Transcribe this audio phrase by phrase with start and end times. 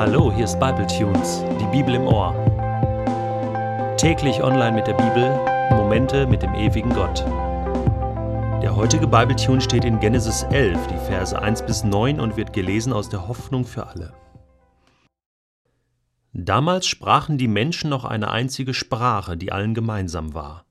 [0.00, 2.32] Hallo, hier ist Bible Tunes, die Bibel im Ohr.
[3.98, 5.28] Täglich online mit der Bibel,
[5.76, 7.22] Momente mit dem ewigen Gott.
[8.62, 12.54] Der heutige Bible Tune steht in Genesis 11, die Verse 1 bis 9 und wird
[12.54, 14.14] gelesen aus der Hoffnung für alle.
[16.32, 20.64] Damals sprachen die Menschen noch eine einzige Sprache, die allen gemeinsam war.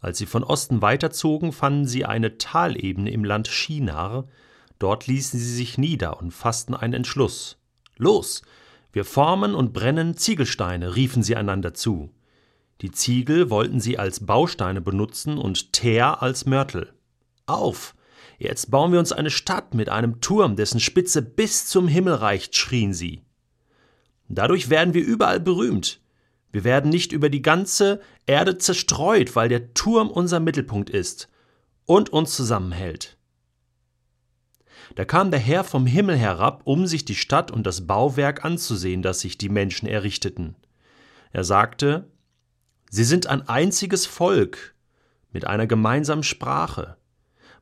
[0.00, 4.28] Als sie von Osten weiterzogen, fanden sie eine Talebene im Land Shinar,
[4.78, 7.58] dort ließen sie sich nieder und fassten einen Entschluss.
[8.02, 8.42] Los,
[8.92, 12.10] wir formen und brennen Ziegelsteine, riefen sie einander zu.
[12.80, 16.92] Die Ziegel wollten sie als Bausteine benutzen und Teer als Mörtel.
[17.46, 17.94] Auf!
[18.38, 22.56] Jetzt bauen wir uns eine Stadt mit einem Turm, dessen Spitze bis zum Himmel reicht,
[22.56, 23.22] schrien sie.
[24.28, 26.00] Dadurch werden wir überall berühmt.
[26.50, 31.28] Wir werden nicht über die ganze Erde zerstreut, weil der Turm unser Mittelpunkt ist
[31.86, 33.16] und uns zusammenhält.
[34.94, 39.02] Da kam der Herr vom Himmel herab, um sich die Stadt und das Bauwerk anzusehen,
[39.02, 40.56] das sich die Menschen errichteten.
[41.32, 42.08] Er sagte,
[42.90, 44.74] Sie sind ein einziges Volk
[45.32, 46.96] mit einer gemeinsamen Sprache.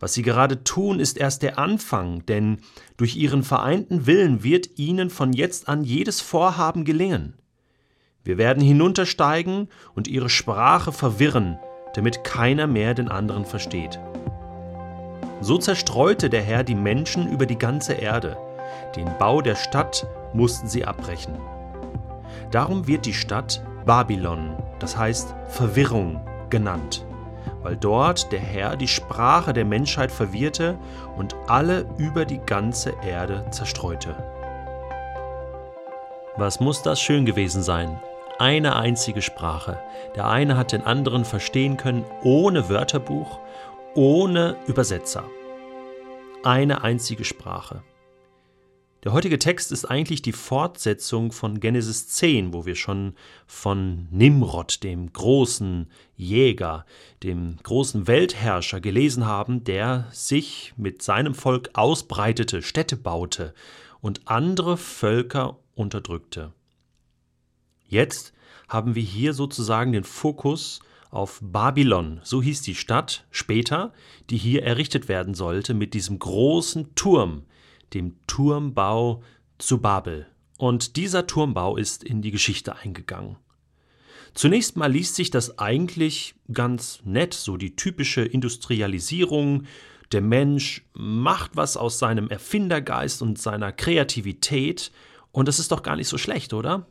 [0.00, 2.60] Was sie gerade tun, ist erst der Anfang, denn
[2.96, 7.34] durch ihren vereinten Willen wird ihnen von jetzt an jedes Vorhaben gelingen.
[8.24, 11.58] Wir werden hinuntersteigen und ihre Sprache verwirren,
[11.94, 13.98] damit keiner mehr den anderen versteht.
[15.40, 18.36] So zerstreute der Herr die Menschen über die ganze Erde.
[18.96, 21.34] Den Bau der Stadt mussten sie abbrechen.
[22.50, 27.04] Darum wird die Stadt Babylon, das heißt Verwirrung, genannt
[27.62, 30.78] weil dort der Herr die Sprache der Menschheit verwirrte
[31.16, 34.14] und alle über die ganze Erde zerstreute.
[36.36, 38.00] Was muss das schön gewesen sein?
[38.38, 39.80] Eine einzige Sprache.
[40.14, 43.40] Der eine hat den anderen verstehen können ohne Wörterbuch,
[43.94, 45.24] ohne Übersetzer.
[46.42, 47.82] Eine einzige Sprache.
[49.04, 53.14] Der heutige Text ist eigentlich die Fortsetzung von Genesis 10, wo wir schon
[53.46, 56.84] von Nimrod, dem großen Jäger,
[57.22, 63.54] dem großen Weltherrscher gelesen haben, der sich mit seinem Volk ausbreitete, Städte baute
[64.00, 66.52] und andere Völker unterdrückte.
[67.86, 68.32] Jetzt
[68.68, 73.92] haben wir hier sozusagen den Fokus auf Babylon, so hieß die Stadt später,
[74.30, 77.44] die hier errichtet werden sollte, mit diesem großen Turm,
[77.94, 79.22] dem Turmbau
[79.58, 80.26] zu Babel.
[80.58, 83.36] Und dieser Turmbau ist in die Geschichte eingegangen.
[84.34, 89.64] Zunächst mal liest sich das eigentlich ganz nett, so die typische Industrialisierung.
[90.12, 94.92] Der Mensch macht was aus seinem Erfindergeist und seiner Kreativität.
[95.32, 96.86] Und das ist doch gar nicht so schlecht, oder?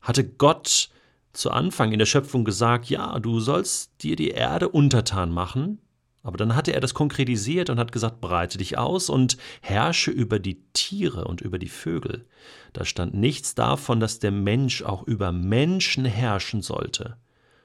[0.00, 0.90] Hatte Gott
[1.32, 5.80] zu Anfang in der Schöpfung gesagt, ja, du sollst dir die Erde untertan machen,
[6.22, 10.38] aber dann hatte er das konkretisiert und hat gesagt, breite dich aus und herrsche über
[10.38, 12.26] die Tiere und über die Vögel.
[12.72, 17.16] Da stand nichts davon, dass der Mensch auch über Menschen herrschen sollte.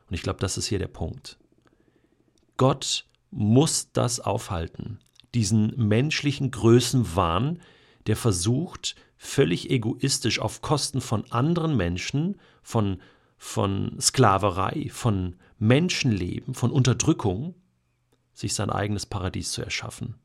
[0.08, 1.38] Und ich glaube, das ist hier der Punkt.
[2.58, 5.00] Gott muss das aufhalten
[5.36, 7.62] diesen menschlichen Größenwahn,
[8.08, 13.02] der versucht, völlig egoistisch auf Kosten von anderen Menschen, von,
[13.38, 17.56] von Sklaverei, von Menschenleben, von Unterdrückung,
[18.36, 20.16] sich sein eigenes Paradies zu erschaffen.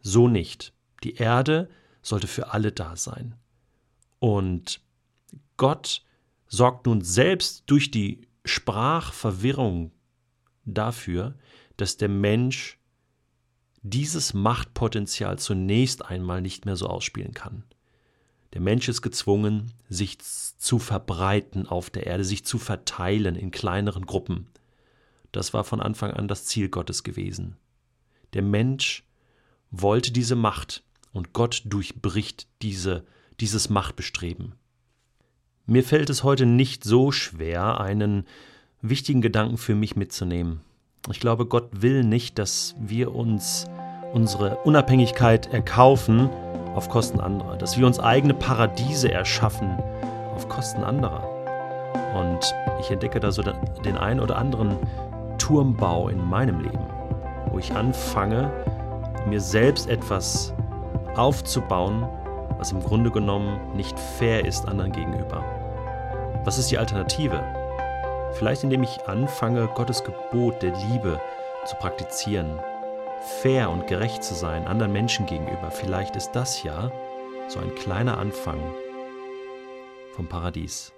[0.00, 0.72] So nicht.
[1.04, 1.68] Die Erde
[2.00, 3.34] sollte für alle da sein.
[4.18, 4.80] Und
[5.58, 6.02] Gott
[6.46, 9.92] sorgt nun selbst durch die Sprachverwirrung
[10.64, 11.34] dafür,
[11.76, 12.78] dass der Mensch
[13.82, 17.64] dieses Machtpotenzial zunächst einmal nicht mehr so ausspielen kann.
[18.52, 24.06] Der Mensch ist gezwungen, sich zu verbreiten auf der Erde, sich zu verteilen in kleineren
[24.06, 24.46] Gruppen.
[25.36, 27.56] Das war von Anfang an das Ziel Gottes gewesen.
[28.32, 29.04] Der Mensch
[29.70, 33.04] wollte diese Macht und Gott durchbricht diese,
[33.38, 34.54] dieses Machtbestreben.
[35.66, 38.24] Mir fällt es heute nicht so schwer, einen
[38.80, 40.62] wichtigen Gedanken für mich mitzunehmen.
[41.10, 43.66] Ich glaube, Gott will nicht, dass wir uns
[44.14, 46.30] unsere Unabhängigkeit erkaufen
[46.74, 49.68] auf Kosten anderer, dass wir uns eigene Paradiese erschaffen
[50.34, 51.28] auf Kosten anderer.
[52.14, 54.78] Und ich entdecke da so den einen oder anderen
[55.38, 56.86] Turmbau in meinem Leben,
[57.50, 58.50] wo ich anfange,
[59.26, 60.54] mir selbst etwas
[61.16, 62.06] aufzubauen,
[62.58, 65.44] was im Grunde genommen nicht fair ist anderen gegenüber.
[66.44, 67.42] Was ist die Alternative?
[68.32, 71.20] Vielleicht indem ich anfange, Gottes Gebot der Liebe
[71.64, 72.58] zu praktizieren,
[73.40, 75.70] fair und gerecht zu sein anderen Menschen gegenüber.
[75.70, 76.90] Vielleicht ist das ja
[77.48, 78.60] so ein kleiner Anfang
[80.12, 80.95] vom Paradies.